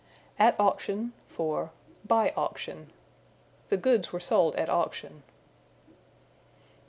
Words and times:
At 0.39 0.59
Auction 0.59 1.13
for 1.27 1.69
by 2.03 2.33
Auction. 2.35 2.91
"The 3.69 3.77
goods 3.77 4.11
were 4.11 4.19
sold 4.19 4.55
at 4.55 4.67
auction." 4.67 5.21